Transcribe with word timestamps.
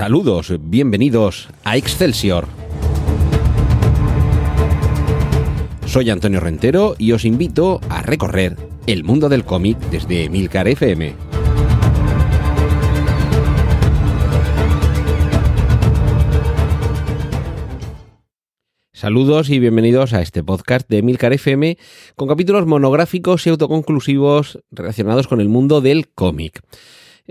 Saludos, 0.00 0.54
bienvenidos 0.58 1.50
a 1.62 1.76
Excelsior. 1.76 2.48
Soy 5.84 6.08
Antonio 6.08 6.40
Rentero 6.40 6.94
y 6.96 7.12
os 7.12 7.26
invito 7.26 7.82
a 7.90 8.00
recorrer 8.00 8.56
el 8.86 9.04
mundo 9.04 9.28
del 9.28 9.44
cómic 9.44 9.76
desde 9.90 10.24
Emilcar 10.24 10.68
FM. 10.68 11.14
Saludos 18.94 19.50
y 19.50 19.58
bienvenidos 19.58 20.14
a 20.14 20.22
este 20.22 20.42
podcast 20.42 20.88
de 20.88 20.96
Emilcar 20.96 21.34
FM 21.34 21.76
con 22.16 22.26
capítulos 22.26 22.64
monográficos 22.64 23.46
y 23.46 23.50
autoconclusivos 23.50 24.60
relacionados 24.70 25.28
con 25.28 25.42
el 25.42 25.50
mundo 25.50 25.82
del 25.82 26.08
cómic. 26.08 26.62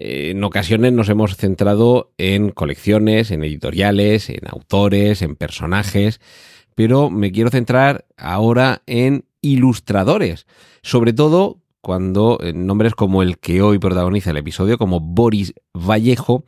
Eh, 0.02 0.32
en 0.32 0.42
ocasiones 0.46 0.94
nos 0.94 1.10
hemos 1.10 1.36
centrado 1.36 2.14
en 2.18 2.52
colecciones, 2.52 3.32
en 3.32 3.44
editoriales, 3.44 4.30
en 4.30 4.48
autores, 4.48 5.22
en 5.22 5.36
personajes, 5.36 6.22
pero 6.74 7.10
me 7.10 7.34
quiero 7.34 7.50
centrar 7.50 8.06
ahora 8.16 8.82
en 8.86 9.26
ilustradores, 9.42 10.48
sobre 10.84 11.12
todo 11.12 11.62
cuando 11.82 12.40
nombres 12.54 12.96
como 12.96 13.24
el 13.24 13.40
que 13.40 13.62
hoy 13.62 13.78
protagoniza 13.78 14.32
el 14.32 14.38
episodio, 14.38 14.78
como 14.78 15.02
Boris 15.02 15.54
Vallejo, 15.74 16.46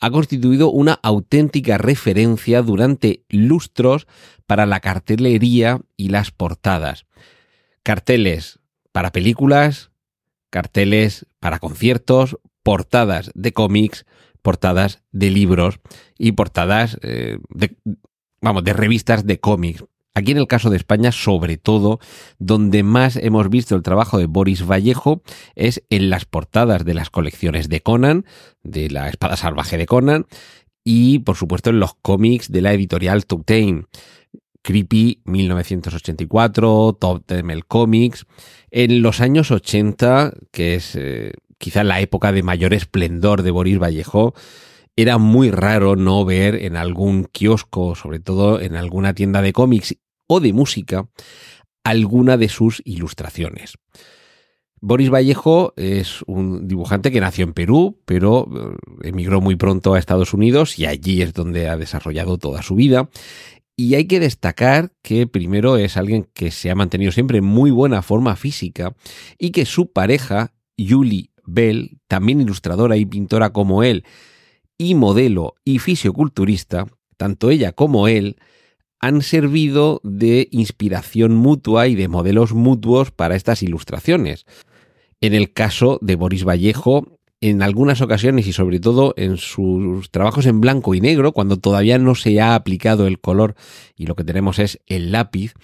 ha 0.00 0.10
constituido 0.10 0.70
una 0.70 0.94
auténtica 1.02 1.76
referencia 1.76 2.62
durante 2.62 3.24
lustros 3.28 4.06
para 4.46 4.64
la 4.64 4.80
cartelería 4.80 5.82
y 5.98 6.08
las 6.08 6.30
portadas. 6.30 7.04
Carteles 7.82 8.58
para 8.90 9.12
películas, 9.12 9.90
carteles 10.48 11.26
para 11.40 11.58
conciertos, 11.58 12.38
portadas 12.66 13.30
de 13.36 13.52
cómics, 13.52 14.06
portadas 14.42 15.00
de 15.12 15.30
libros 15.30 15.78
y 16.18 16.32
portadas 16.32 16.98
eh, 17.02 17.38
de, 17.48 17.76
vamos, 18.42 18.64
de 18.64 18.72
revistas 18.72 19.24
de 19.24 19.38
cómics. 19.38 19.84
Aquí 20.14 20.32
en 20.32 20.38
el 20.38 20.48
caso 20.48 20.68
de 20.68 20.76
España, 20.76 21.12
sobre 21.12 21.58
todo, 21.58 22.00
donde 22.40 22.82
más 22.82 23.14
hemos 23.14 23.48
visto 23.50 23.76
el 23.76 23.82
trabajo 23.82 24.18
de 24.18 24.26
Boris 24.26 24.66
Vallejo 24.66 25.22
es 25.54 25.84
en 25.90 26.10
las 26.10 26.24
portadas 26.24 26.84
de 26.84 26.94
las 26.94 27.08
colecciones 27.08 27.68
de 27.68 27.82
Conan, 27.82 28.24
de 28.64 28.90
la 28.90 29.08
espada 29.10 29.36
salvaje 29.36 29.76
de 29.76 29.86
Conan, 29.86 30.26
y 30.82 31.20
por 31.20 31.36
supuesto 31.36 31.70
en 31.70 31.78
los 31.78 31.94
cómics 31.94 32.50
de 32.50 32.62
la 32.62 32.72
editorial 32.72 33.26
Toctain. 33.26 33.86
Creepy 34.62 35.20
1984, 35.24 36.96
Top 37.00 37.24
Temel 37.26 37.64
Comics. 37.64 38.26
En 38.72 39.02
los 39.02 39.20
años 39.20 39.52
80, 39.52 40.32
que 40.50 40.74
es 40.74 40.96
eh, 40.96 41.30
quizá 41.58 41.84
la 41.84 42.00
época 42.00 42.32
de 42.32 42.42
mayor 42.42 42.74
esplendor 42.74 43.42
de 43.42 43.50
Boris 43.50 43.78
Vallejo, 43.78 44.34
era 44.96 45.18
muy 45.18 45.50
raro 45.50 45.94
no 45.94 46.24
ver 46.24 46.54
en 46.56 46.76
algún 46.76 47.24
kiosco, 47.24 47.94
sobre 47.94 48.18
todo 48.18 48.60
en 48.60 48.76
alguna 48.76 49.14
tienda 49.14 49.42
de 49.42 49.52
cómics 49.52 49.96
o 50.26 50.40
de 50.40 50.52
música, 50.52 51.08
alguna 51.84 52.36
de 52.36 52.48
sus 52.48 52.82
ilustraciones. 52.84 53.74
Boris 54.80 55.10
Vallejo 55.10 55.72
es 55.76 56.22
un 56.26 56.68
dibujante 56.68 57.10
que 57.10 57.20
nació 57.20 57.44
en 57.44 57.54
Perú, 57.54 58.00
pero 58.04 58.48
eh, 59.02 59.08
emigró 59.08 59.40
muy 59.40 59.56
pronto 59.56 59.94
a 59.94 59.98
Estados 59.98 60.34
Unidos 60.34 60.78
y 60.78 60.86
allí 60.86 61.22
es 61.22 61.32
donde 61.32 61.68
ha 61.68 61.76
desarrollado 61.76 62.38
toda 62.38 62.62
su 62.62 62.74
vida. 62.74 63.08
Y 63.76 63.94
hay 63.94 64.06
que 64.06 64.20
destacar 64.20 64.92
que 65.02 65.26
primero 65.26 65.76
es 65.76 65.96
alguien 65.96 66.28
que 66.32 66.50
se 66.50 66.70
ha 66.70 66.74
mantenido 66.74 67.12
siempre 67.12 67.38
en 67.38 67.44
muy 67.44 67.70
buena 67.70 68.00
forma 68.00 68.36
física 68.36 68.94
y 69.38 69.50
que 69.50 69.66
su 69.66 69.92
pareja, 69.92 70.54
Julie 70.78 71.30
Bell, 71.46 71.98
también 72.08 72.40
ilustradora 72.40 72.96
y 72.96 73.06
pintora 73.06 73.50
como 73.50 73.82
él, 73.82 74.04
y 74.78 74.94
modelo 74.94 75.54
y 75.64 75.78
fisioculturista, 75.78 76.86
tanto 77.16 77.50
ella 77.50 77.72
como 77.72 78.08
él, 78.08 78.36
han 79.00 79.22
servido 79.22 80.00
de 80.04 80.48
inspiración 80.50 81.34
mutua 81.34 81.88
y 81.88 81.94
de 81.94 82.08
modelos 82.08 82.52
mutuos 82.52 83.10
para 83.10 83.36
estas 83.36 83.62
ilustraciones. 83.62 84.46
En 85.20 85.34
el 85.34 85.52
caso 85.52 85.98
de 86.02 86.16
Boris 86.16 86.44
Vallejo, 86.44 87.18
en 87.40 87.62
algunas 87.62 88.00
ocasiones 88.00 88.46
y 88.46 88.52
sobre 88.52 88.80
todo 88.80 89.14
en 89.16 89.36
sus 89.36 90.10
trabajos 90.10 90.46
en 90.46 90.60
blanco 90.60 90.94
y 90.94 91.00
negro, 91.00 91.32
cuando 91.32 91.58
todavía 91.58 91.98
no 91.98 92.14
se 92.14 92.40
ha 92.40 92.54
aplicado 92.54 93.06
el 93.06 93.20
color 93.20 93.54
y 93.94 94.06
lo 94.06 94.14
que 94.14 94.24
tenemos 94.24 94.58
es 94.58 94.80
el 94.86 95.12
lápiz, 95.12 95.54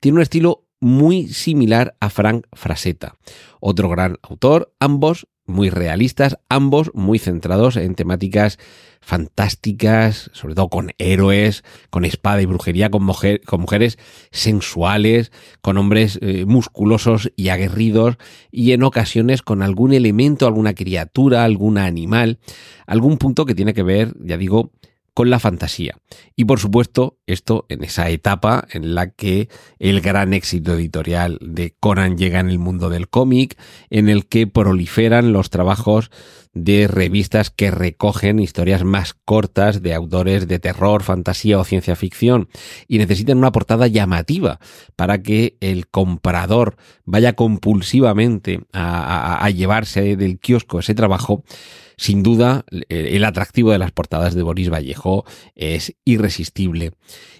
tiene 0.00 0.16
un 0.16 0.22
estilo 0.22 0.66
muy 0.80 1.28
similar 1.28 1.94
a 2.00 2.10
Frank 2.10 2.46
Frasetta, 2.52 3.16
otro 3.60 3.88
gran 3.88 4.16
autor, 4.22 4.74
ambos 4.80 5.28
muy 5.50 5.68
realistas, 5.68 6.38
ambos 6.48 6.90
muy 6.94 7.18
centrados 7.18 7.76
en 7.76 7.94
temáticas 7.94 8.58
fantásticas, 9.00 10.30
sobre 10.32 10.54
todo 10.54 10.68
con 10.68 10.92
héroes, 10.98 11.64
con 11.90 12.04
espada 12.04 12.40
y 12.40 12.46
brujería, 12.46 12.90
con, 12.90 13.06
con 13.46 13.60
mujeres 13.60 13.98
sensuales, 14.30 15.32
con 15.60 15.76
hombres 15.78 16.18
eh, 16.22 16.44
musculosos 16.46 17.32
y 17.36 17.48
aguerridos, 17.48 18.16
y 18.50 18.72
en 18.72 18.82
ocasiones 18.82 19.42
con 19.42 19.62
algún 19.62 19.92
elemento, 19.92 20.46
alguna 20.46 20.74
criatura, 20.74 21.44
algún 21.44 21.78
animal, 21.78 22.38
algún 22.86 23.18
punto 23.18 23.44
que 23.44 23.54
tiene 23.54 23.74
que 23.74 23.82
ver, 23.82 24.14
ya 24.20 24.36
digo, 24.36 24.72
con 25.20 25.28
la 25.28 25.38
fantasía. 25.38 25.98
Y 26.34 26.46
por 26.46 26.60
supuesto, 26.60 27.18
esto 27.26 27.66
en 27.68 27.84
esa 27.84 28.08
etapa 28.08 28.66
en 28.72 28.94
la 28.94 29.10
que 29.10 29.50
el 29.78 30.00
gran 30.00 30.32
éxito 30.32 30.72
editorial 30.72 31.36
de 31.42 31.76
Conan 31.78 32.16
llega 32.16 32.40
en 32.40 32.48
el 32.48 32.58
mundo 32.58 32.88
del 32.88 33.10
cómic, 33.10 33.58
en 33.90 34.08
el 34.08 34.24
que 34.24 34.46
proliferan 34.46 35.34
los 35.34 35.50
trabajos 35.50 36.10
de 36.54 36.88
revistas 36.88 37.50
que 37.50 37.70
recogen 37.70 38.38
historias 38.38 38.82
más 38.82 39.12
cortas 39.12 39.82
de 39.82 39.92
autores 39.92 40.48
de 40.48 40.58
terror, 40.58 41.02
fantasía 41.02 41.58
o 41.58 41.64
ciencia 41.64 41.96
ficción 41.96 42.48
y 42.88 42.96
necesitan 42.96 43.36
una 43.36 43.52
portada 43.52 43.88
llamativa 43.88 44.58
para 44.96 45.22
que 45.22 45.58
el 45.60 45.86
comprador 45.86 46.76
vaya 47.04 47.34
compulsivamente 47.34 48.62
a, 48.72 49.44
a 49.44 49.50
llevarse 49.50 50.16
del 50.16 50.38
kiosco 50.38 50.78
ese 50.78 50.94
trabajo 50.94 51.44
sin 52.00 52.22
duda, 52.22 52.64
el 52.88 53.24
atractivo 53.26 53.72
de 53.72 53.78
las 53.78 53.92
portadas 53.92 54.34
de 54.34 54.42
Boris 54.42 54.70
Vallejo 54.70 55.26
es 55.54 55.94
irresistible. 56.06 56.92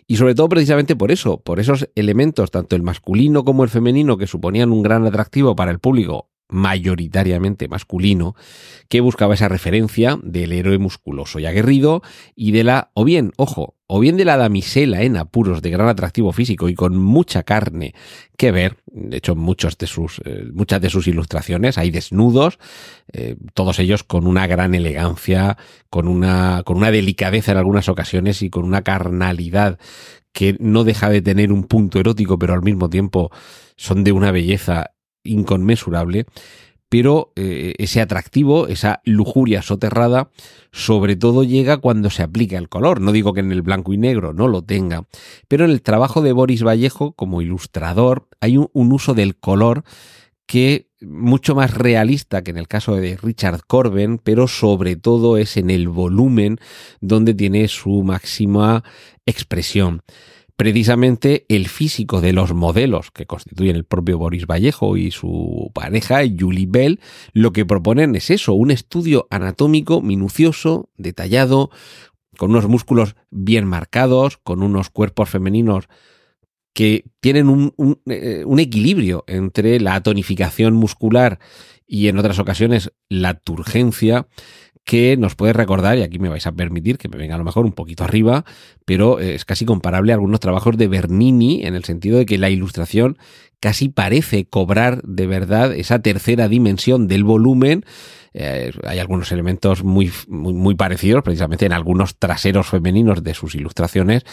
Y 0.06 0.16
sobre 0.16 0.34
todo 0.34 0.50
precisamente 0.50 0.96
por 0.96 1.10
eso, 1.10 1.40
por 1.40 1.60
esos 1.60 1.88
elementos, 1.94 2.50
tanto 2.50 2.76
el 2.76 2.82
masculino 2.82 3.42
como 3.46 3.64
el 3.64 3.70
femenino, 3.70 4.18
que 4.18 4.26
suponían 4.26 4.70
un 4.70 4.82
gran 4.82 5.06
atractivo 5.06 5.56
para 5.56 5.70
el 5.70 5.78
público 5.78 6.28
mayoritariamente 6.50 7.68
masculino, 7.68 8.34
que 8.88 9.00
buscaba 9.00 9.34
esa 9.34 9.48
referencia 9.48 10.18
del 10.22 10.52
héroe 10.52 10.78
musculoso 10.78 11.38
y 11.38 11.46
aguerrido 11.46 12.02
y 12.34 12.52
de 12.52 12.64
la, 12.64 12.90
o 12.94 13.04
bien, 13.04 13.32
ojo, 13.36 13.76
o 13.86 13.98
bien 13.98 14.16
de 14.16 14.24
la 14.24 14.36
damisela 14.36 15.02
en 15.02 15.16
apuros 15.16 15.62
de 15.62 15.70
gran 15.70 15.88
atractivo 15.88 16.32
físico 16.32 16.68
y 16.68 16.74
con 16.74 16.96
mucha 16.96 17.42
carne 17.42 17.94
que 18.36 18.52
ver, 18.52 18.76
de 18.86 19.16
hecho 19.16 19.34
muchos 19.34 19.76
de 19.78 19.88
sus, 19.88 20.20
eh, 20.24 20.44
muchas 20.52 20.80
de 20.80 20.90
sus 20.90 21.08
ilustraciones 21.08 21.76
hay 21.76 21.90
desnudos, 21.90 22.60
eh, 23.12 23.36
todos 23.52 23.80
ellos 23.80 24.04
con 24.04 24.28
una 24.28 24.46
gran 24.46 24.76
elegancia, 24.76 25.56
con 25.88 26.06
una, 26.06 26.62
con 26.64 26.76
una 26.76 26.92
delicadeza 26.92 27.50
en 27.50 27.58
algunas 27.58 27.88
ocasiones 27.88 28.42
y 28.42 28.50
con 28.50 28.64
una 28.64 28.82
carnalidad 28.82 29.78
que 30.32 30.56
no 30.60 30.84
deja 30.84 31.10
de 31.10 31.22
tener 31.22 31.52
un 31.52 31.64
punto 31.64 31.98
erótico, 31.98 32.38
pero 32.38 32.54
al 32.54 32.62
mismo 32.62 32.88
tiempo 32.88 33.30
son 33.76 34.04
de 34.04 34.12
una 34.12 34.30
belleza 34.30 34.92
inconmensurable, 35.24 36.26
pero 36.90 37.32
eh, 37.36 37.74
ese 37.78 38.00
atractivo, 38.00 38.66
esa 38.66 39.00
lujuria 39.04 39.62
soterrada, 39.62 40.28
sobre 40.72 41.14
todo 41.14 41.44
llega 41.44 41.76
cuando 41.76 42.10
se 42.10 42.24
aplica 42.24 42.58
el 42.58 42.68
color. 42.68 43.00
No 43.00 43.12
digo 43.12 43.32
que 43.32 43.40
en 43.40 43.52
el 43.52 43.62
blanco 43.62 43.92
y 43.92 43.96
negro 43.96 44.32
no 44.32 44.48
lo 44.48 44.62
tenga, 44.62 45.04
pero 45.46 45.64
en 45.64 45.70
el 45.70 45.82
trabajo 45.82 46.20
de 46.20 46.32
Boris 46.32 46.64
Vallejo 46.64 47.12
como 47.12 47.42
ilustrador 47.42 48.28
hay 48.40 48.56
un, 48.56 48.68
un 48.72 48.92
uso 48.92 49.14
del 49.14 49.36
color 49.36 49.84
que 50.46 50.88
mucho 51.00 51.54
más 51.54 51.74
realista 51.74 52.42
que 52.42 52.50
en 52.50 52.58
el 52.58 52.66
caso 52.66 52.96
de 52.96 53.16
Richard 53.16 53.60
Corben, 53.68 54.18
pero 54.18 54.48
sobre 54.48 54.96
todo 54.96 55.36
es 55.36 55.56
en 55.56 55.70
el 55.70 55.88
volumen 55.88 56.58
donde 57.00 57.34
tiene 57.34 57.68
su 57.68 58.02
máxima 58.02 58.82
expresión 59.26 60.02
precisamente 60.60 61.46
el 61.48 61.68
físico 61.68 62.20
de 62.20 62.34
los 62.34 62.52
modelos 62.52 63.10
que 63.10 63.24
constituyen 63.24 63.76
el 63.76 63.86
propio 63.86 64.18
Boris 64.18 64.44
Vallejo 64.44 64.98
y 64.98 65.10
su 65.10 65.70
pareja, 65.72 66.20
Julie 66.38 66.66
Bell, 66.68 67.00
lo 67.32 67.54
que 67.54 67.64
proponen 67.64 68.14
es 68.14 68.28
eso, 68.28 68.52
un 68.52 68.70
estudio 68.70 69.26
anatómico 69.30 70.02
minucioso, 70.02 70.90
detallado, 70.98 71.70
con 72.36 72.50
unos 72.50 72.68
músculos 72.68 73.16
bien 73.30 73.64
marcados, 73.64 74.36
con 74.36 74.62
unos 74.62 74.90
cuerpos 74.90 75.30
femeninos 75.30 75.88
que 76.74 77.06
tienen 77.20 77.48
un, 77.48 77.72
eh, 78.04 78.44
equilibrio 78.58 79.24
entre 79.28 79.80
la 79.80 80.02
tonificación 80.02 80.74
muscular 80.74 81.38
y 81.86 82.08
en 82.08 82.18
otras 82.18 82.38
ocasiones 82.38 82.92
la 83.08 83.32
turgencia 83.32 84.28
que 84.84 85.16
nos 85.16 85.34
puede 85.34 85.52
recordar, 85.52 85.98
y 85.98 86.02
aquí 86.02 86.18
me 86.18 86.28
vais 86.28 86.46
a 86.46 86.52
permitir 86.52 86.98
que 86.98 87.08
me 87.08 87.16
venga 87.16 87.34
a 87.34 87.38
lo 87.38 87.44
mejor 87.44 87.64
un 87.64 87.72
poquito 87.72 88.04
arriba, 88.04 88.44
pero 88.84 89.20
es 89.20 89.44
casi 89.44 89.64
comparable 89.64 90.12
a 90.12 90.16
algunos 90.16 90.40
trabajos 90.40 90.76
de 90.76 90.88
Bernini 90.88 91.64
en 91.64 91.74
el 91.74 91.84
sentido 91.84 92.18
de 92.18 92.26
que 92.26 92.38
la 92.38 92.50
ilustración 92.50 93.18
casi 93.60 93.88
parece 93.88 94.46
cobrar 94.46 95.02
de 95.02 95.26
verdad 95.26 95.74
esa 95.74 96.00
tercera 96.00 96.48
dimensión 96.48 97.08
del 97.08 97.24
volumen. 97.24 97.84
Eh, 98.32 98.72
hay 98.84 98.98
algunos 98.98 99.30
elementos 99.32 99.84
muy, 99.84 100.10
muy, 100.28 100.54
muy 100.54 100.74
parecidos, 100.74 101.22
precisamente 101.22 101.66
en 101.66 101.72
algunos 101.72 102.18
traseros 102.18 102.68
femeninos 102.68 103.22
de 103.22 103.34
sus 103.34 103.54
ilustraciones, 103.54 104.24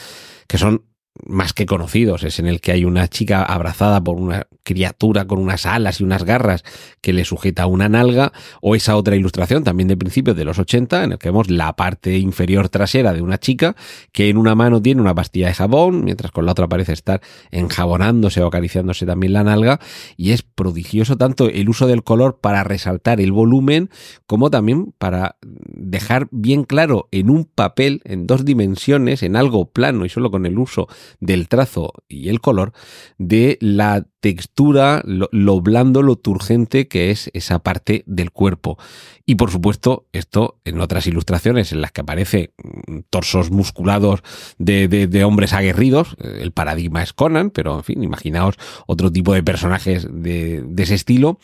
que 0.47 0.57
son 0.57 0.85
más 1.25 1.53
que 1.53 1.65
conocidos, 1.65 2.23
es 2.23 2.39
en 2.39 2.47
el 2.47 2.61
que 2.61 2.71
hay 2.71 2.85
una 2.85 3.07
chica 3.07 3.43
abrazada 3.43 4.03
por 4.03 4.17
una 4.17 4.47
criatura 4.67 5.25
con 5.27 5.39
unas 5.39 5.65
alas 5.65 6.01
y 6.01 6.03
unas 6.03 6.25
garras 6.25 6.65
que 6.99 7.13
le 7.13 7.23
sujeta 7.23 7.67
una 7.67 7.87
nalga, 7.87 8.33
o 8.61 8.75
esa 8.75 8.97
otra 8.97 9.15
ilustración 9.15 9.63
también 9.63 9.87
de 9.87 9.95
principios 9.95 10.35
de 10.35 10.43
los 10.43 10.59
80, 10.59 11.05
en 11.05 11.13
el 11.13 11.17
que 11.17 11.29
vemos 11.29 11.49
la 11.49 11.73
parte 11.77 12.17
inferior 12.17 12.67
trasera 12.67 13.13
de 13.13 13.21
una 13.21 13.37
chica 13.37 13.77
que 14.11 14.27
en 14.27 14.35
una 14.35 14.55
mano 14.55 14.81
tiene 14.81 14.99
una 14.99 15.15
pastilla 15.15 15.47
de 15.47 15.53
jabón, 15.53 16.03
mientras 16.03 16.33
con 16.33 16.45
la 16.45 16.51
otra 16.51 16.67
parece 16.67 16.91
estar 16.91 17.21
enjabonándose 17.49 18.41
o 18.41 18.47
acariciándose 18.47 19.05
también 19.05 19.31
la 19.31 19.45
nalga, 19.45 19.79
y 20.17 20.31
es 20.31 20.41
prodigioso 20.41 21.15
tanto 21.15 21.47
el 21.47 21.69
uso 21.69 21.87
del 21.87 22.03
color 22.03 22.39
para 22.41 22.65
resaltar 22.65 23.21
el 23.21 23.31
volumen, 23.31 23.89
como 24.25 24.49
también 24.49 24.93
para 24.97 25.37
dejar 25.41 26.27
bien 26.31 26.65
claro 26.65 27.07
en 27.11 27.29
un 27.29 27.45
papel, 27.45 28.01
en 28.03 28.27
dos 28.27 28.43
dimensiones, 28.43 29.23
en 29.23 29.37
algo 29.37 29.71
plano 29.71 30.03
y 30.03 30.09
solo 30.09 30.29
con 30.29 30.45
el 30.45 30.59
uso 30.59 30.89
del 31.21 31.47
trazo 31.47 31.93
y 32.09 32.27
el 32.27 32.41
color 32.41 32.73
de 33.17 33.57
la 33.61 34.05
textura, 34.19 34.56
lo, 35.05 35.61
blando, 35.61 36.01
lo 36.01 36.15
turgente 36.15 36.87
que 36.87 37.11
es 37.11 37.29
esa 37.33 37.59
parte 37.59 38.03
del 38.05 38.31
cuerpo. 38.31 38.77
Y 39.25 39.35
por 39.35 39.51
supuesto, 39.51 40.07
esto 40.13 40.59
en 40.65 40.81
otras 40.81 41.07
ilustraciones 41.07 41.71
en 41.71 41.81
las 41.81 41.91
que 41.91 42.01
aparece 42.01 42.53
mm, 42.57 42.99
torsos 43.09 43.51
musculados 43.51 44.23
de, 44.57 45.23
hombres 45.23 45.53
aguerridos, 45.53 46.15
eh, 46.19 46.39
el 46.41 46.51
paradigma 46.51 47.03
es 47.03 47.13
Conan, 47.13 47.51
pero 47.51 47.75
en 47.75 47.83
fin, 47.83 48.03
imaginaos 48.03 48.55
otro 48.87 49.11
tipo 49.11 49.33
de 49.33 49.43
personajes 49.43 50.07
de, 50.09 50.63
de 50.65 50.83
ese 50.83 50.95
estilo 50.95 51.39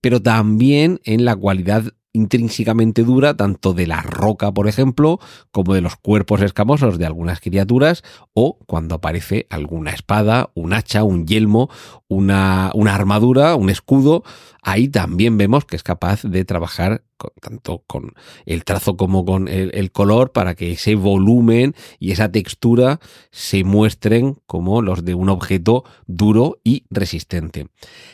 pero 0.00 0.22
también 0.22 1.00
en 1.04 1.24
la 1.24 1.34
cualidad 1.34 1.92
intrínsecamente 2.16 3.04
dura 3.04 3.36
tanto 3.36 3.74
de 3.74 3.86
la 3.86 4.00
roca, 4.00 4.52
por 4.52 4.66
ejemplo, 4.68 5.20
como 5.52 5.74
de 5.74 5.82
los 5.82 5.96
cuerpos 5.96 6.40
escamosos 6.40 6.98
de 6.98 7.06
algunas 7.06 7.40
criaturas, 7.40 8.02
o 8.32 8.58
cuando 8.66 8.96
aparece 8.96 9.46
alguna 9.50 9.90
espada, 9.90 10.50
un 10.54 10.72
hacha, 10.72 11.04
un 11.04 11.26
yelmo, 11.26 11.68
una, 12.08 12.70
una 12.74 12.94
armadura, 12.94 13.54
un 13.54 13.70
escudo, 13.70 14.24
ahí 14.62 14.88
también 14.88 15.36
vemos 15.36 15.64
que 15.64 15.76
es 15.76 15.82
capaz 15.82 16.22
de 16.22 16.44
trabajar 16.44 17.02
tanto 17.40 17.82
con 17.86 18.12
el 18.44 18.64
trazo 18.64 18.96
como 18.96 19.24
con 19.24 19.48
el, 19.48 19.90
color 19.92 20.32
para 20.32 20.54
que 20.54 20.72
ese 20.72 20.94
volumen 20.94 21.74
y 21.98 22.12
esa 22.12 22.30
textura 22.30 23.00
se 23.30 23.64
muestren 23.64 24.36
como 24.46 24.82
los 24.82 25.04
de 25.04 25.14
un 25.14 25.28
objeto 25.28 25.84
duro 26.06 26.58
y 26.64 26.84
resistente. 26.90 27.68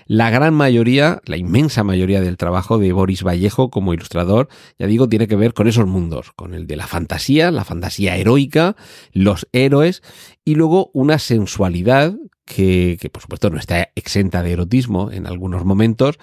La 0.07 0.31
gran 0.31 0.55
mayoría, 0.55 1.21
la 1.25 1.37
inmensa 1.37 1.83
mayoría 1.83 2.21
del 2.21 2.37
trabajo 2.37 2.79
de 2.79 2.93
Boris 2.93 3.23
Vallejo 3.23 3.71
como 3.71 3.95
ilustrador, 3.95 4.49
ya 4.79 4.87
digo, 4.87 5.09
tiene 5.09 5.27
que 5.27 5.37
ver 5.37 5.55
con 5.55 5.67
esos 5.67 5.87
mundos, 5.87 6.33
con 6.33 6.55
el 6.55 6.67
de 6.67 6.77
la 6.77 6.87
fantasía, 6.87 7.51
la 7.51 7.65
fantasía 7.65 8.17
heroica, 8.17 8.77
los 9.13 9.49
héroes 9.53 10.03
y 10.45 10.55
luego 10.55 10.91
una 10.93 11.19
sensualidad 11.19 12.15
que, 12.45 12.99
por 13.13 13.23
supuesto 13.23 13.51
no 13.51 13.59
está 13.59 13.91
exenta 13.95 14.43
de 14.43 14.53
erotismo 14.53 15.11
en 15.11 15.27
algunos 15.27 15.65
momentos, 15.65 16.19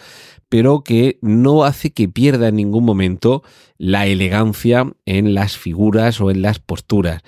pero 0.49 0.83
que 0.83 1.17
no 1.21 1.63
hace 1.63 1.91
que 1.91 2.09
pierda 2.09 2.49
en 2.49 2.55
ningún 2.55 2.83
momento 2.83 3.43
la 3.77 4.07
elegancia 4.07 4.91
en 5.05 5.33
las 5.33 5.57
figuras 5.57 6.19
o 6.21 6.31
en 6.31 6.41
las 6.41 6.59
posturas. 6.59 7.21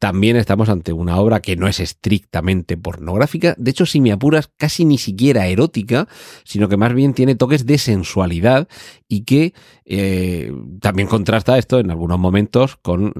También 0.00 0.36
estamos 0.36 0.68
ante 0.68 0.92
una 0.92 1.18
obra 1.18 1.40
que 1.40 1.56
no 1.56 1.66
es 1.66 1.80
estrictamente 1.80 2.76
pornográfica, 2.76 3.54
de 3.56 3.70
hecho 3.70 3.86
si 3.86 4.02
me 4.02 4.12
apuras 4.12 4.50
casi 4.54 4.84
ni 4.84 4.98
siquiera 4.98 5.46
erótica, 5.46 6.08
sino 6.44 6.68
que 6.68 6.76
más 6.76 6.92
bien 6.92 7.14
tiene 7.14 7.36
toques 7.36 7.64
de 7.64 7.78
sensualidad 7.78 8.68
y 9.08 9.22
que 9.22 9.54
eh, 9.86 10.52
también 10.80 11.08
contrasta 11.08 11.56
esto 11.56 11.78
en 11.78 11.90
algunos 11.90 12.18
momentos 12.18 12.76
con 12.76 13.14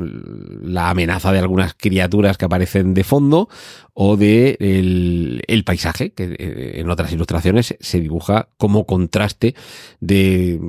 la 0.62 0.90
amenaza 0.90 1.32
de 1.32 1.38
algunas 1.38 1.72
criaturas 1.72 2.36
que 2.36 2.44
aparecen 2.44 2.92
de 2.92 3.04
fondo 3.04 3.48
o 3.96 4.16
de 4.16 4.56
el, 4.58 5.64
paisaje, 5.64 6.12
que 6.12 6.36
eh, 6.36 6.80
en 6.80 6.90
otras 6.90 7.12
ilustraciones 7.12 7.76
se 7.78 8.00
dibuja 8.00 8.48
como 8.56 8.86
contraste 8.86 9.54
de, 10.00 10.60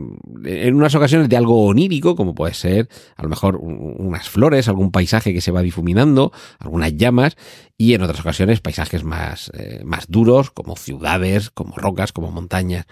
en 0.46 0.76
unas 0.76 0.94
ocasiones 0.94 1.28
de 1.28 1.36
algo 1.36 1.66
onírico, 1.66 2.16
como 2.16 2.36
puede 2.36 2.54
ser 2.54 2.88
a 3.16 3.24
lo 3.24 3.30
mejor 3.30 3.58
unas 3.58 4.30
flores, 4.30 4.70
algún 4.70 4.92
paisaje 4.92 5.34
que 5.34 5.42
se 5.42 5.52
va 5.52 5.64
difuminando, 5.64 6.32
algunas 6.60 6.96
llamas, 6.96 7.36
y 7.78 7.96
en 7.96 8.04
otras 8.04 8.20
ocasiones 8.20 8.62
paisajes 8.62 9.04
más, 9.04 9.52
eh, 9.58 9.82
más 9.84 10.06
duros, 10.08 10.52
como 10.52 10.76
ciudades, 10.76 11.50
como 11.50 11.76
rocas, 11.76 12.14
como 12.14 12.32
montañas. 12.32 12.86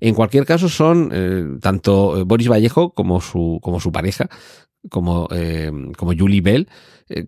En 0.00 0.14
cualquier 0.14 0.46
caso 0.46 0.68
son 0.68 1.10
eh, 1.12 1.58
tanto 1.60 2.24
Boris 2.24 2.48
Vallejo 2.48 2.94
como 2.94 3.20
su, 3.20 3.58
como 3.60 3.80
su 3.80 3.90
pareja, 3.90 4.28
como, 4.90 5.28
como 5.96 6.12
Julie 6.16 6.40
Bell, 6.40 6.68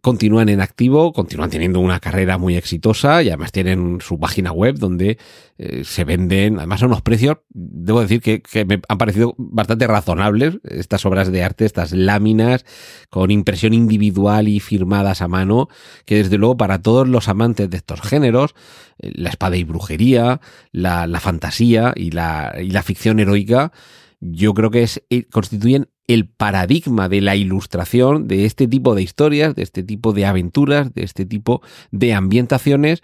continúan 0.01 0.49
en 0.49 0.61
activo, 0.61 1.13
continúan 1.13 1.51
teniendo 1.51 1.81
una 1.81 2.01
carrera 2.01 2.39
muy 2.39 2.57
exitosa 2.57 3.23
y 3.23 3.29
además 3.29 3.53
tienen 3.53 4.01
su 4.01 4.19
página 4.19 4.53
web 4.53 4.77
donde 4.79 5.19
eh, 5.59 5.85
se 5.85 6.05
venden, 6.05 6.59
además 6.59 6.83
a 6.83 6.87
unos 6.87 7.03
precios, 7.03 7.39
debo 7.51 8.01
decir 8.01 8.21
que, 8.21 8.43
que, 8.43 8.65
me 8.65 8.81
han 8.89 8.99
parecido 8.99 9.35
bastante 9.39 9.87
razonables 9.87 10.59
estas 10.65 11.05
obras 11.07 11.31
de 11.31 11.43
arte, 11.43 11.65
estas 11.65 11.93
láminas 11.93 12.65
con 13.11 13.31
impresión 13.31 13.75
individual 13.75 14.49
y 14.49 14.61
firmadas 14.61 15.23
a 15.23 15.29
mano, 15.29 15.69
que 16.05 16.17
desde 16.17 16.39
luego 16.39 16.57
para 16.57 16.83
todos 16.83 17.09
los 17.09 17.29
amantes 17.29 17.71
de 17.71 17.77
estos 17.77 18.01
géneros, 18.01 18.55
eh, 18.99 19.13
la 19.15 19.31
espada 19.31 19.57
y 19.57 19.65
brujería, 19.65 20.41
la, 20.73 21.07
la 21.07 21.21
fantasía 21.21 21.93
y 21.95 22.11
la, 22.11 22.55
y 22.61 22.71
la 22.71 22.83
ficción 22.83 23.21
heroica, 23.21 23.73
yo 24.21 24.55
creo 24.55 24.71
que 24.71 24.83
es, 24.83 25.03
eh, 25.11 25.25
constituyen 25.31 25.89
el 26.07 26.29
paradigma 26.29 27.09
de 27.09 27.21
la 27.21 27.37
ilustración 27.37 28.29
de 28.29 28.45
este 28.45 28.69
tipo 28.69 28.95
de 28.95 29.03
historias, 29.03 29.55
de 29.55 29.63
este 29.63 29.83
tipo 29.83 30.13
de 30.13 30.27
aventuras, 30.27 30.93
de 30.95 31.05
este 31.05 31.27
tipo 31.27 31.63
de 31.91 32.15
ambientaciones 32.15 33.03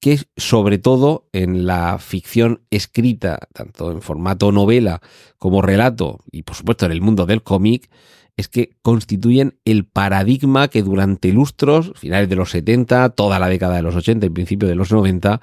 que 0.00 0.18
sobre 0.36 0.78
todo 0.78 1.28
en 1.32 1.66
la 1.66 1.98
ficción 1.98 2.62
escrita, 2.70 3.38
tanto 3.52 3.92
en 3.92 4.00
formato 4.00 4.50
novela 4.50 5.00
como 5.38 5.60
relato, 5.60 6.20
y 6.32 6.42
por 6.42 6.56
supuesto 6.56 6.86
en 6.86 6.92
el 6.92 7.02
mundo 7.02 7.26
del 7.26 7.42
cómic, 7.42 7.90
es 8.36 8.48
que 8.48 8.76
constituyen 8.80 9.58
el 9.66 9.84
paradigma 9.84 10.68
que 10.68 10.82
durante 10.82 11.32
lustros, 11.32 11.92
finales 11.96 12.30
de 12.30 12.36
los 12.36 12.50
70, 12.50 13.10
toda 13.10 13.38
la 13.38 13.48
década 13.48 13.76
de 13.76 13.82
los 13.82 13.94
80 13.94 14.26
y 14.26 14.30
principio 14.30 14.66
de 14.66 14.74
los 14.74 14.90
90, 14.90 15.40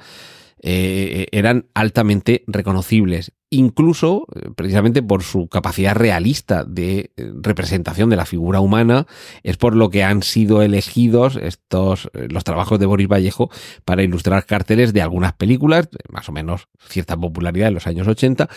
eh, 0.64 1.28
eran 1.32 1.68
altamente 1.76 2.44
reconocibles, 2.48 3.32
incluso 3.50 4.26
eh, 4.36 4.50
precisamente 4.56 5.04
por 5.04 5.22
su 5.22 5.48
capacidad 5.48 5.96
realista 5.96 6.64
de 6.64 7.12
eh, 7.16 7.32
representación 7.42 8.10
de 8.10 8.16
la 8.16 8.26
figura 8.26 8.60
humana, 8.60 9.06
es 9.44 9.58
por 9.58 9.76
lo 9.76 9.90
que 9.90 10.04
han 10.04 10.24
sido 10.24 10.64
elegidos 10.64 11.36
estos 11.36 12.10
los 12.14 12.44
trabajos 12.44 12.80
de 12.80 12.88
Boris 12.88 13.08
Vallejo 13.08 13.52
para 13.86 14.04
ilustrar 14.04 14.46
carteles 14.46 14.94
de 14.94 15.02
algunas 15.02 15.34
películas, 15.34 15.90
más 16.10 16.28
o 16.28 16.32
menos 16.32 16.68
cierta 16.90 17.16
popularidad 17.16 17.68
en 17.68 17.76
los 17.76 17.88
años 17.88 18.08
80, 18.08 18.50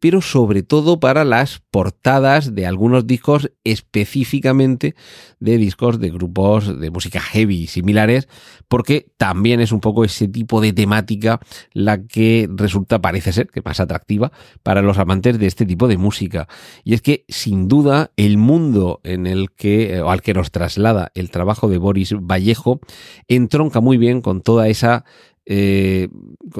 pero 0.00 0.22
sobre 0.22 0.62
todo 0.62 0.98
para 0.98 1.24
las 1.24 1.62
portadas 1.70 2.54
de 2.54 2.66
algunos 2.66 3.06
discos 3.06 3.52
específicamente 3.64 4.94
de 5.38 5.58
discos 5.58 6.00
de 6.00 6.10
grupos 6.10 6.80
de 6.80 6.90
música 6.90 7.20
heavy 7.20 7.62
y 7.62 7.66
similares, 7.66 8.28
porque 8.68 9.12
también 9.16 9.60
es 9.60 9.72
un 9.72 9.80
poco 9.80 10.04
ese 10.04 10.26
tipo 10.26 10.60
de 10.60 10.72
temática 10.72 11.40
la 11.72 12.02
que 12.02 12.48
resulta, 12.52 13.00
parece 13.00 13.32
ser, 13.32 13.48
que 13.48 13.62
más 13.62 13.80
atractiva 13.80 14.32
para 14.62 14.82
los 14.82 14.98
amantes 14.98 15.38
de 15.38 15.46
este 15.46 15.66
tipo 15.66 15.86
de 15.86 15.98
música. 15.98 16.48
Y 16.82 16.94
es 16.94 17.02
que, 17.02 17.24
sin 17.28 17.68
duda, 17.68 18.10
el 18.16 18.38
mundo 18.38 19.00
en 19.04 19.26
el 19.26 19.50
que, 19.50 20.00
o 20.00 20.10
al 20.10 20.22
que 20.22 20.34
nos 20.34 20.50
traslada 20.50 21.12
el 21.14 21.30
trabajo 21.30 21.68
de 21.68 21.78
Boris 21.78 22.14
Vallejo, 22.14 22.80
entronca 23.28 23.80
muy 23.80 23.98
bien 23.98 24.22
con 24.22 24.40
toda 24.40 24.68
esa 24.68 25.04
eh, 25.46 26.08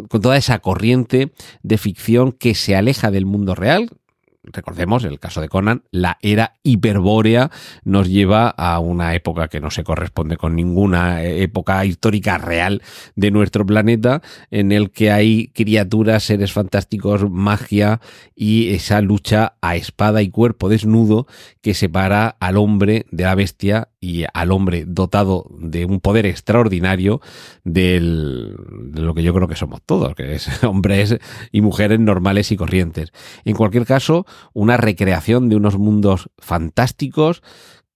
con, 0.09 0.21
toda 0.21 0.37
esa 0.37 0.59
corriente 0.59 1.33
de 1.63 1.79
ficción 1.79 2.33
que 2.33 2.55
se 2.55 2.75
aleja 2.75 3.11
del 3.11 3.27
mundo 3.27 3.55
real, 3.55 3.91
recordemos, 4.43 5.05
el 5.05 5.19
caso 5.19 5.41
de 5.41 5.49
Conan, 5.49 5.83
la 5.91 6.19
era 6.23 6.55
hiperbórea 6.63 7.51
nos 7.85 8.09
lleva 8.09 8.49
a 8.49 8.79
una 8.79 9.15
época 9.15 9.49
que 9.49 9.61
no 9.61 9.71
se 9.71 9.85
corresponde 9.85 10.37
con 10.37 10.57
ninguna 10.57 11.23
época 11.23 11.85
histórica 11.85 12.39
real 12.39 12.83
de 13.17 13.31
nuestro 13.31 13.67
planeta, 13.67 14.23
en 14.51 14.73
el 14.73 14.91
que 14.91 15.11
hay 15.11 15.49
criaturas, 15.49 16.25
seres 16.25 16.53
fantásticos, 16.53 17.31
magia 17.31 18.01
y 18.35 18.71
esa 18.71 19.01
lucha 19.01 19.55
a 19.61 19.77
espada 19.77 20.23
y 20.23 20.31
cuerpo 20.31 20.69
desnudo 20.69 21.27
que 21.61 21.75
separa 21.75 22.37
al 22.41 22.57
hombre 22.57 23.07
de 23.11 23.25
la 23.25 23.35
bestia 23.35 23.89
y 24.01 24.25
al 24.33 24.51
hombre 24.51 24.85
dotado 24.87 25.47
de 25.59 25.85
un 25.85 26.01
poder 26.01 26.25
extraordinario 26.25 27.21
del, 27.65 28.57
de 28.85 29.03
lo 29.03 29.15
que 29.15 29.23
yo 29.23 29.35
creo 29.35 29.47
que 29.47 29.57
somos 29.57 29.83
todos, 29.85 30.15
que 30.15 30.35
es 30.35 30.65
hombres 30.65 31.19
y 31.53 31.61
mujeres 31.61 32.01
normales 32.01 32.51
y 32.51 32.57
corrientes. 32.57 33.13
En 33.45 33.55
cualquier 33.55 33.85
caso, 33.85 34.27
una 34.53 34.77
recreación 34.77 35.49
de 35.49 35.57
unos 35.57 35.79
mundos 35.79 36.31
fantásticos 36.39 37.43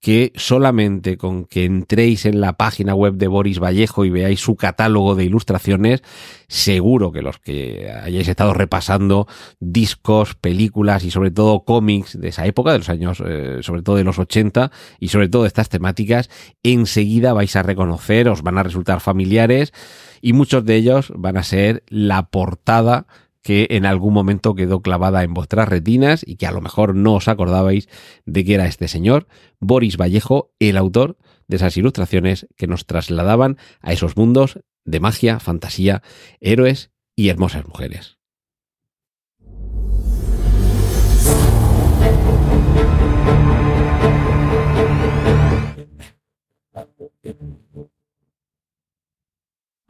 que 0.05 0.33
solamente 0.37 1.17
con 1.17 1.47
que 1.47 1.65
entréis 1.65 2.27
en 2.27 2.43
la 2.43 2.59
página 2.59 2.95
web 2.95 3.15
de 3.15 3.27
Boris 3.27 3.59
Vallejo 3.59 4.05
y 4.05 4.11
veáis 4.11 4.39
su 4.39 4.55
catálogo 4.55 5.15
de 5.15 5.25
ilustraciones, 5.25 6.03
seguro 6.47 7.11
que 7.11 7.23
los 7.23 7.39
que 7.39 7.91
hayáis 7.91 8.29
estado 8.29 8.53
repasando 8.53 9.27
discos, 9.61 10.35
películas 10.35 11.05
y 11.05 11.11
sobre 11.11 11.31
todo 11.31 11.65
cómics 11.65 12.21
de 12.21 12.29
esa 12.29 12.45
época, 12.45 12.73
de 12.73 12.79
los 12.81 12.91
años, 12.91 13.23
eh, 13.25 13.61
sobre 13.63 13.81
todo 13.81 13.97
de 13.97 14.05
los 14.05 14.19
80 14.19 14.71
y 15.01 15.09
sobre 15.09 15.31
todo 15.31 15.45
de 15.45 15.49
estas 15.49 15.71
temáticas, 15.71 16.29
enseguida 16.63 17.33
vais 17.33 17.57
a 17.57 17.63
reconocer, 17.63 18.29
os 18.29 18.43
van 18.43 18.59
a 18.59 18.63
resultar 18.63 19.01
familiares 19.01 19.73
y 20.21 20.35
muchos 20.35 20.67
de 20.67 20.77
ellos 20.77 21.15
van 21.17 21.39
a 21.39 21.43
ser 21.43 21.83
la 21.89 22.29
portada 22.29 23.07
que 23.45 23.67
en 23.71 23.85
algún 23.85 24.15
momento 24.15 24.55
quedó 24.55 24.81
clavada 24.81 25.23
en 25.23 25.35
vuestras 25.35 25.69
retinas 25.69 26.25
y 26.27 26.37
que 26.37 26.47
a 26.47 26.51
lo 26.51 26.63
mejor 26.63 26.97
no 26.97 27.15
os 27.15 27.29
acordabais 27.29 27.89
de 28.25 28.43
que 28.43 28.55
era 28.55 28.67
este 28.67 28.89
señor, 28.89 29.29
Boris 29.61 29.99
Vallejo, 29.99 30.51
el 30.59 30.79
autor 30.79 31.19
de 31.47 31.57
esas 31.57 31.77
ilustraciones 31.77 32.49
que 32.57 32.67
nos 32.67 32.87
trasladaban 32.87 33.59
a 33.83 33.93
esos 33.93 34.17
mundos 34.17 34.61
de 34.87 34.99
magia, 34.99 35.41
fantasía, 35.41 36.03
héroes 36.41 36.91
y 37.15 37.29
hermosas 37.29 37.69
mujeres. 37.69 38.19